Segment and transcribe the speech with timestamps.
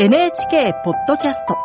[0.00, 1.56] NHK ポッドキャスト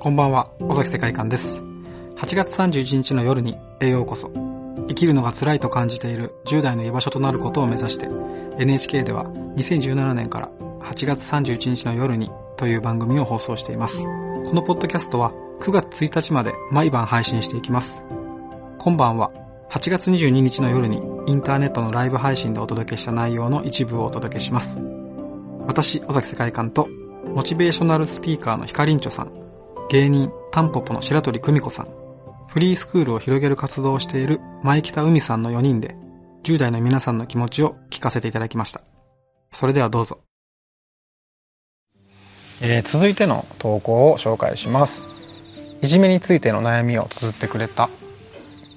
[0.00, 1.52] こんばんは、尾崎世界観です。
[2.16, 4.30] 8月31日の夜に栄養こそ。
[4.88, 8.08] 生きるのが辛いと感じている10代の居場所となることを目指して、
[8.58, 10.48] NHK では2017年から
[10.80, 14.00] 8月31日の夜にという番組を放送しています。
[14.00, 14.06] こ
[14.54, 18.04] のポッドキャストは9月1日まで毎晩配信していきます。
[18.78, 19.32] 今晩は
[19.70, 24.80] 8月22日の夜にインターネットのライブ配信でお届けした内容の一部をお届けします。
[25.66, 26.88] 私、尾崎世界観と
[27.34, 29.32] モチベーショナルスピーカーのヒカリンチョさん、
[29.90, 31.88] 芸人タンポポの白鳥久美子さん、
[32.48, 35.96] フリースクールを広げる活動をしている前北海さんの4人で
[36.44, 38.82] 10代の皆さんの気持ちを聞かせていただきました。
[39.50, 40.20] それではどうぞ。
[42.62, 45.15] えー、続いての投稿を紹介します。
[45.82, 47.88] いじめについての悩みを綴ってくれた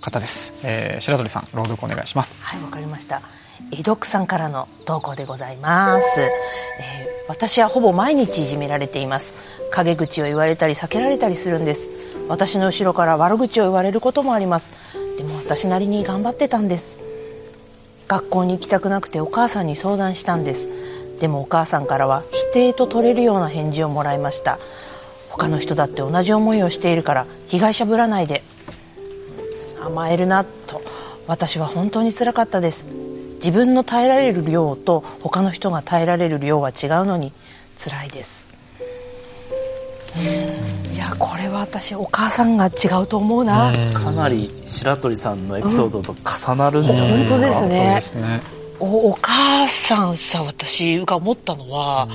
[0.00, 2.42] 方です、えー、白鳥さん朗読お願いします。
[2.42, 3.22] はいわかりました。
[3.70, 6.30] 井読さんからの投稿でございます、えー、
[7.28, 9.32] 私はほぼ毎日いじめられています。
[9.70, 11.88] 陰口を言われたり避けられたりするんです。
[12.28, 14.70] 私の後ろから悪口を言われることもあります。
[15.16, 16.86] でも私なりに頑張ってたんです。
[18.08, 20.68] 学校に行きたくなくてお母さんに相談したんです。
[21.20, 24.58] でもお母さんからは否定と取れるような返事をもらいました。
[25.36, 28.44] 他の人だって同じ思いをしているから被害者ぶらないで。
[29.84, 30.80] 甘えるなと。
[31.26, 32.84] 私は本当につらかったです。
[33.36, 37.32] 自分の耐えられる量と他の人が耐えられる量は違うのに
[37.82, 38.46] 辛いです。
[40.94, 43.72] いやこれは私お母さんが違うと思うな。
[43.92, 48.40] かなり白鳥さんのエピソードと重なるんじゃないですか、うん、本当ですね。
[48.78, 52.08] おお母さんさ私が思ったのは、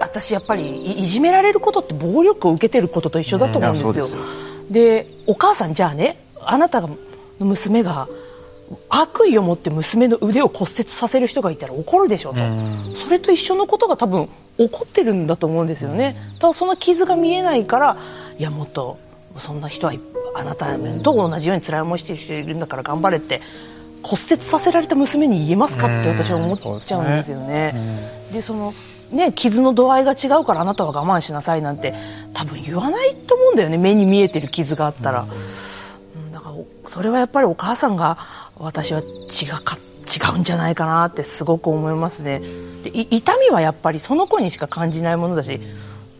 [0.00, 4.20] 私やっぱりいじめられることって暴力を受けてることと一緒だと思うんですよ。
[4.20, 6.96] うん、でお母さんじゃあねあなたの
[7.38, 8.08] 娘が
[8.88, 16.16] 悪意を持って娘の腕を骨折させる人がいたら怒るでしょと、うん、それと一緒のことが多分起こってるんだと思うんですよね。
[16.38, 17.96] ただその傷が見えないから
[18.38, 18.98] いやもっと
[19.38, 19.92] そんな人は
[20.34, 23.40] あなたと同じように辛い思いしてる人いるんだから頑張れって
[24.02, 27.74] 骨折させられた娘に言えますかって私は思っちゃうんですよね。
[28.32, 28.74] で、その
[29.10, 31.94] ね、傷の度合いが違うからあなたは我慢しなさいなんて
[32.34, 33.78] 多分言わないと思うんだよね。
[33.78, 36.54] 目に見えてる傷があったら、うん、だから
[36.90, 38.18] それはやっぱりお母さんが
[38.56, 42.40] 私は違か違うんじゃないかなってすごく思いますね。
[42.82, 45.60] で痛みはやっぱりその子にしか感じないものだし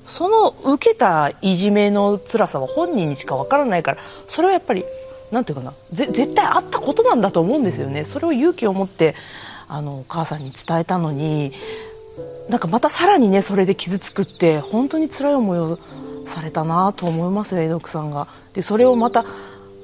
[0.06, 4.84] その受けたいじめの辛さは本人にしかわからないからそれはやっぱり
[5.30, 8.04] なんていうかな絶対あったことなんだと思うんですよね。
[8.04, 9.14] それを勇気を持って
[9.68, 11.52] あのお母さんに伝えたのに
[12.48, 15.78] なんかまたさらにねそれで傷つくって本当に辛い思いを
[16.26, 18.28] されたなと思いますよ江戸さんが。
[18.54, 19.24] でそれをまた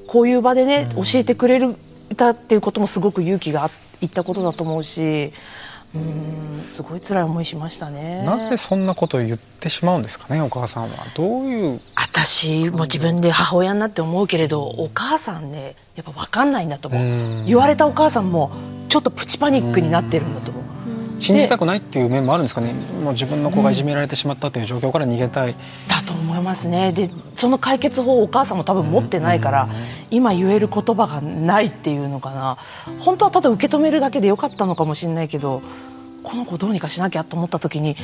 [0.07, 1.75] こういう場でね、教えてくれる
[2.15, 3.69] たっていうこともすごく勇気が
[4.01, 5.33] いったことだと思うし。
[5.93, 8.21] うんすごい辛い思いしましたね。
[8.25, 10.89] なぜそんなことを言ってしまうんですかねお母さんは。
[11.15, 16.99] どういう私も自分で母親になって思うけれどお母さんねやっぱ分かんないんだと思
[17.41, 17.45] う。
[17.45, 18.51] 言われたお母さんも
[18.89, 20.63] ちょっとプチパニックになってるんだと思う
[21.19, 22.73] 信じたくないっていう面もあるんですかね。
[23.03, 26.91] もう自分の子がいじめられてしまったという状況から逃げたい、うん、だと思いますね。
[26.91, 29.69] でその解決法をお母さんも多分持ってないから、
[30.11, 32.57] 今言える言葉がないっていうのかな。
[32.99, 35.61] 本当はただ受け止めるだけでよかったのかもしれないけど
[36.23, 37.95] この子どうにかしなきゃと思った時に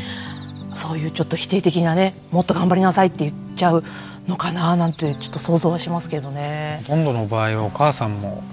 [0.76, 3.84] そういうちょっと否定的なねもっと頑張りなさいって言っちゃう
[4.28, 6.82] のかななんてちょっと想像はしますけどね。
[6.88, 8.44] ほとんどの場合はお母さんも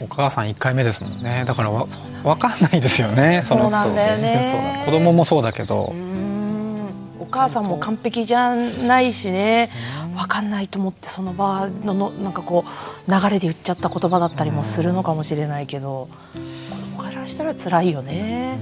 [0.00, 1.44] お母さん1回目ですもんね。
[1.46, 1.86] だからわ
[2.22, 3.42] 分かんないですよね。
[3.44, 4.82] そうなんだよね。
[4.86, 5.92] 子供もそうだけど。
[7.18, 9.70] お母さんも完璧じゃないしね。
[10.16, 12.64] 分かんないと思ってその場ののなんかこ
[13.06, 16.08] う流れで言っちゃった言葉だったりもするのかもしれないけど。
[16.34, 18.58] 子供からしたら辛いよね。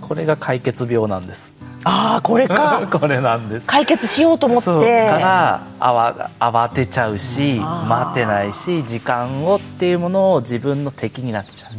[0.00, 1.52] これが解決病なんです
[1.88, 2.82] ああこれか。
[2.90, 3.66] これなんです。
[3.68, 5.08] 解決しようと思って。
[5.08, 11.70] から慌慌てちゃうし待てないし時間をっていうものを自分の敵になっちゃう。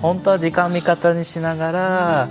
[0.00, 2.28] 本当は時間味方にしながら、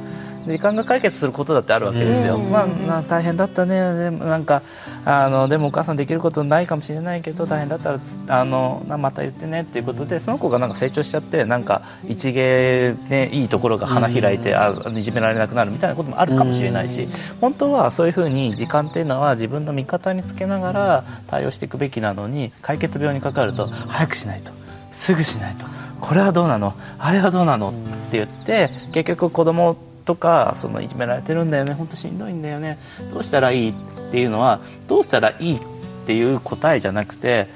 [0.47, 2.65] 時間が解決することだってあるわけですよ、ま
[2.97, 4.09] あ、大変だったね。
[4.09, 4.61] なんか
[5.05, 7.99] あのでもお母さんできることないかもしれないけど大変だったら
[8.29, 9.61] あのまた言ってね。
[9.61, 17.07] っていうことでその子がなんか成長しちゃってなんか一芸でいいところが花開いて、あいじめられなくなるみたいなこともあるかもしれないし、
[17.41, 24.51] 本当はそういうふうに時間っていうのは自分の味方につけながら対応していくべきなのに解決病にかかると早くしないと
[24.91, 25.65] すぐしないと
[26.01, 27.73] これはどうなのあれはどうなのっ
[28.11, 29.77] て言って結局子供
[30.07, 32.79] とかそのいじめられてるんだよね本当しんどいんだよね
[33.13, 33.73] どうしたらいいっ
[34.11, 35.59] ていうのはどうしたらいいっ
[36.05, 37.47] ていう答えじゃなくて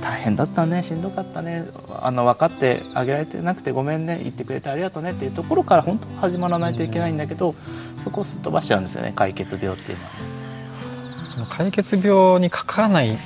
[0.00, 1.66] 大変だったねしんどかったね
[2.00, 7.56] あの分かってあげられてなくてごめんね言ってくれてありがとうねっていうところから本当始まらないといけないんだけど
[7.98, 10.10] そこをすっ飛ばしちゃうんですよね解決病っていうのは。
[11.34, 13.18] その解決病にかからない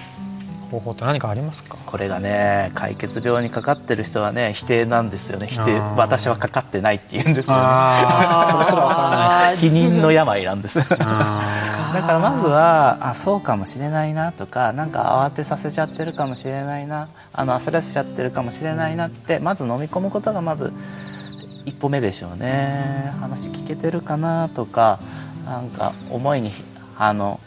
[0.73, 1.77] 方法って何かありますか？
[1.87, 5.47] これがね解決病にかかってる人はね否定なんですよね。
[5.47, 7.63] 否定私はかかってないって言うんですよね。
[8.51, 9.57] それすらわからない。
[9.59, 10.79] 否認の病なんです。
[10.89, 10.97] だか
[12.09, 17.09] あらまずはあそうかもしれないなとかなんか慌てさせちゃってるかもしれないな。
[17.35, 20.73] あの焦らせちゃってるかもしれないなってまず飲み込むことがまず
[21.67, 23.13] 一歩目でしょうね。
[23.21, 24.99] 話聞けてるかなとか
[25.47, 26.51] なんか思いに
[26.99, 27.39] あの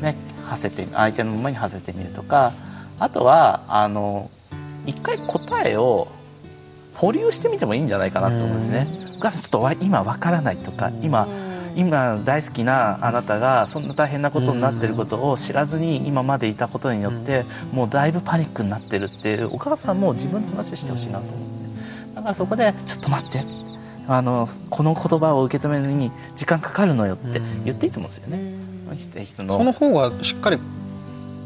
[0.00, 2.52] ね馳せて相手の思いに馳せてみるとか
[2.98, 4.30] あとはあの
[4.86, 6.08] 一回答えを
[6.94, 8.88] 保留してみてもいいんじゃないかなと思うんですね。
[9.16, 11.28] お母さんちょっとわ今わからないとか今
[11.74, 22.14] 今大好きなあなたがそんな大変なことになってることを知らずに今までいたことによってもうだいぶパニックになってるってお母さんも自分の話してほしいなと思うんですね。
[22.14, 23.65] だからそこでちょっと待って
[24.08, 29.58] あのこの言葉を受け止めるのに時間かかるのよって言っていいと思うんですよね、人の。
[29.58, 30.58] その方がしっかり、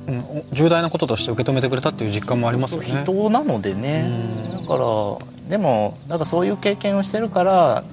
[0.09, 3.03] うん、お重大なこととして受け止めてくれたっていう実感もありますよね。
[3.03, 4.07] 人なのでね。
[4.51, 4.61] うん。
[4.63, 7.85] だからでもなんかそういう経験をしてるから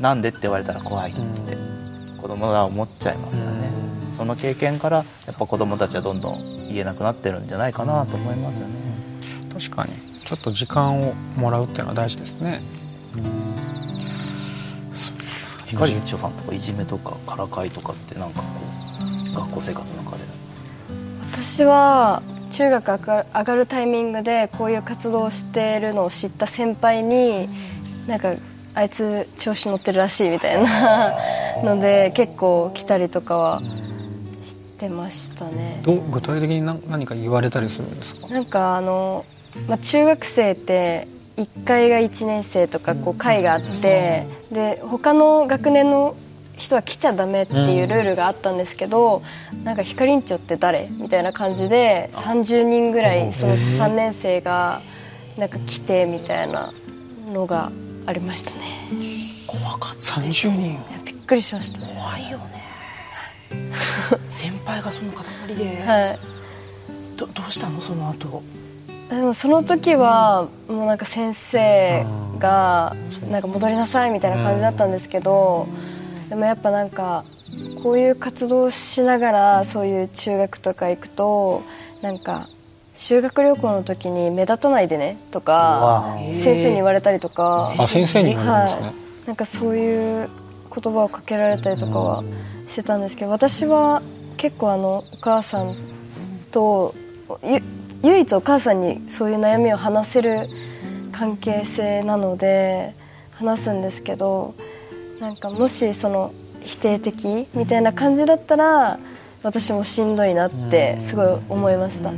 [0.00, 1.56] なんでって言われたら怖いって
[2.18, 3.70] 子供は思っちゃいますよね。
[4.08, 4.14] うん。
[4.14, 8.74] その経験からやっぱ子供たちはどんどん言えなくなってるんじゃないかなと思いますよね。
[9.52, 10.14] 確かに。
[10.24, 12.62] ちょっと時間をもらうっていうのは大事ですね
[15.74, 18.46] 光一夫さんとかいじめとかからかいとかってなんかこ
[19.32, 20.24] う学校生活の中で。
[21.32, 27.48] 私は中学上が上がるタイミングでこういう活動をしているのを知った先輩に
[28.06, 28.32] なんか
[28.74, 31.14] あいつ調子乗ってるらしいみたいな
[31.62, 33.60] ので結構来たりとかは
[34.42, 35.80] してましたね。
[35.84, 38.28] どう具体的に何何か言われたりするんですか？
[38.28, 39.24] なんかあの、
[39.68, 46.16] まあ、中学生って1階が1年生とかこう階があってで他の学年の
[46.56, 49.22] 人は来ちゃダメっていうルールがあったんですけど、
[49.64, 54.80] なんかひかりんちょって誰みたいな感じで30人ぐらいその3年生が
[55.36, 56.72] なんか来てみたいな
[57.32, 57.72] のが
[58.06, 58.56] ありましたね。
[59.48, 60.20] 怖かった。
[60.20, 60.72] 30人。
[60.72, 61.80] いやびっくりしました。
[61.80, 62.62] 怖いよね。
[64.30, 66.18] 先輩がその塊で、はい。
[67.16, 67.80] どどうしたの？
[67.80, 68.42] その後
[69.10, 72.04] でもその時はもうなんか先生
[72.38, 72.96] が
[73.30, 75.68] なんか戻りなさいみたいな感じだったんですけど
[76.28, 77.24] でもやっぱなんか
[77.82, 81.62] こういう活動をしながらそういう中学とか行くと
[82.02, 82.48] なんか
[82.96, 90.28] 修学旅行の時に目立たないでねとか先生に言われたりとかあ先生に言われるんですね、なんかそういう
[90.74, 92.24] 言葉をかけられたりとかは
[92.66, 94.02] してたんですけど私は
[94.36, 95.74] 結構あのお母さん
[96.50, 96.94] と
[97.42, 97.62] ゆ
[98.04, 100.48] 唯一お母さんにそういう悩みを話せる
[101.10, 102.94] 関係性なので
[103.32, 104.54] 話すんですけど
[105.20, 108.98] なんかもしその否定的みたいな感じだったら
[109.42, 112.12] 私もしんどいなってすごい思いました。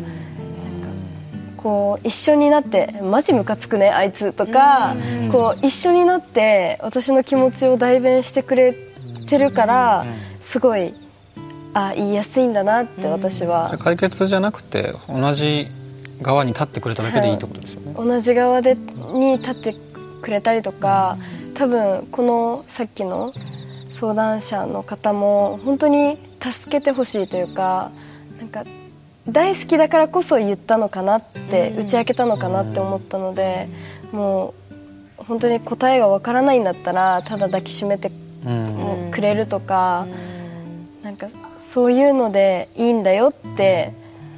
[1.57, 4.95] こう一緒になって「マジムカつくねあいつ」とか
[5.33, 8.73] こう一緒になって私の気持ちを代弁してくれ
[9.29, 10.07] てるから
[10.41, 10.95] すごい
[11.79, 13.77] あ言いやすいんだなって私は。
[13.79, 15.69] 解決じゃなくて同じ
[16.23, 19.77] 側に立ってくれただけでいいってことですよね、同じ側でに立って
[20.23, 21.19] くれたりとか
[21.53, 23.35] 多分このさっきの
[23.91, 27.91] 相談者の方も本当に助けてほしいというか
[28.39, 28.65] なんか
[29.29, 33.69] 大好きだからこそ言ったのかなって打ち明けたのかなって思ったので
[34.13, 34.55] も
[35.21, 38.11] う本当に答えがわからないんだったらただ抱きしめて
[38.47, 39.11] うん。
[39.13, 40.07] くれるとか
[41.03, 41.29] なんか
[41.77, 43.93] そういうのでいいんだよって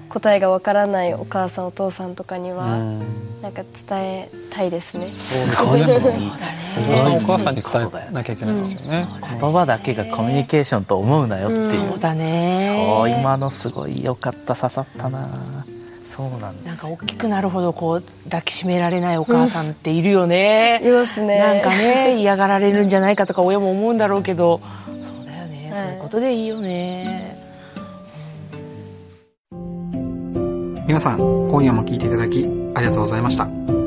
[0.08, 2.98] 答えがわからないお母さんお父さんとかにはうん。
[3.40, 5.04] なんか伝えたいですね。
[5.04, 9.06] すごいいいすごいいいお母さんに伝えなきゃいけないですよね、
[9.40, 12.88] 言葉だけがコミュニケーションと思うなよっていう、そうだね。
[12.96, 15.28] そう今のすごい良かった刺さったな。
[16.04, 16.66] そうなんです。
[16.66, 21.38] なんか大きくなるほどこう抱きしめられないお母さんっているよね、いますね。
[21.38, 24.60] なんかね嫌がられるんじゃないかとか親も思うんだろうけど。
[24.86, 25.82] そうだよね、はい。
[25.84, 27.27] そういうことでいいよね
[30.88, 33.77] 皆さん今夜も聞いていただきありがとうございました。